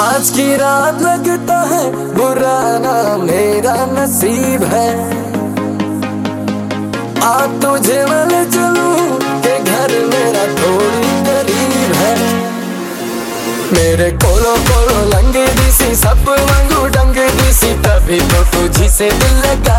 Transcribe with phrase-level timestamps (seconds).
[0.00, 4.88] आज की रात लगता है, बुरा ना मेरा नसीब है।
[7.22, 8.88] आ तुझे मल चलू,
[9.44, 12.14] के घर मेरा थोड़ी गरीब है।
[13.72, 19.78] मेरे कोलो कोलो लंगे दिसी सब वांगू डंगे दिसी तभी तो तुझी से दिल लगा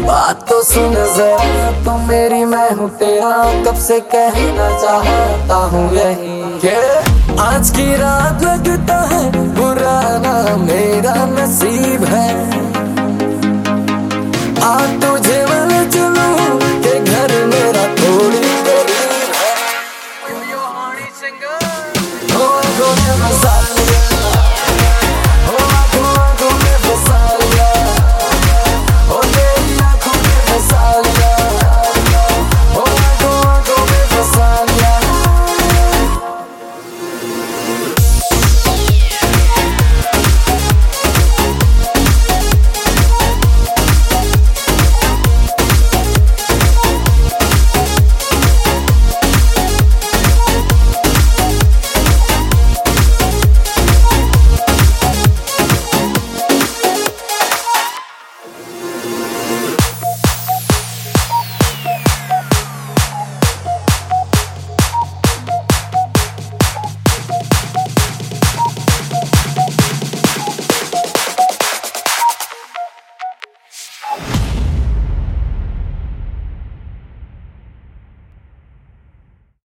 [0.00, 6.40] बात तो सुन जरा, तू मेरी मैं हूँ तेरा, कब से कहना चाहता हूँ यही।
[6.64, 6.76] के
[7.40, 12.39] आज की रात लगता है बुरा ना मेरा नसीब है।